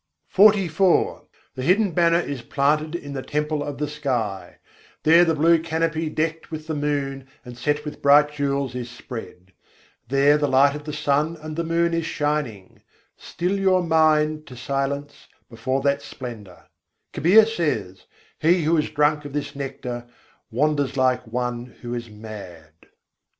XLIV 0.33 0.41
I. 0.41 0.45
93. 0.55 0.65
gagan 0.65 0.65
math 0.65 0.75
gaib 0.79 0.87
nisân 0.87 1.15
gade 1.15 1.29
The 1.53 1.61
Hidden 1.61 1.91
Banner 1.93 2.19
is 2.21 2.41
planted 2.41 2.95
in 2.95 3.13
the 3.13 3.21
temple 3.21 3.63
of 3.63 3.77
the 3.77 3.87
sky; 3.87 4.57
there 5.03 5.23
the 5.25 5.35
blue 5.35 5.59
canopy 5.61 6.09
decked 6.09 6.49
with 6.49 6.65
the 6.65 6.73
moon 6.73 7.27
and 7.45 7.55
set 7.55 7.85
with 7.85 8.01
bright 8.01 8.31
jewels 8.33 8.73
is 8.73 8.89
spread. 8.89 9.53
There 10.07 10.39
the 10.39 10.47
light 10.47 10.75
of 10.75 10.85
the 10.85 10.91
sun 10.93 11.35
and 11.39 11.55
the 11.55 11.63
moon 11.63 11.93
is 11.93 12.07
shining: 12.07 12.81
still 13.15 13.59
your 13.59 13.83
mind 13.83 14.47
to 14.47 14.55
silence 14.57 15.27
before 15.51 15.81
that 15.83 16.01
splendour. 16.01 16.65
Kabîr 17.13 17.45
says: 17.47 18.07
"He 18.39 18.63
who 18.63 18.77
has 18.77 18.89
drunk 18.89 19.23
of 19.25 19.33
this 19.33 19.55
nectar, 19.55 20.07
wanders 20.49 20.97
like 20.97 21.27
one 21.27 21.67
who 21.83 21.93
is 21.93 22.09
mad." 22.09 22.71